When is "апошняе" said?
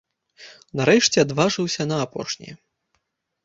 2.09-2.53